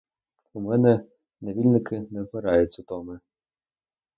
[0.53, 1.05] У мене
[1.41, 3.19] невільники не вмирають з утоми.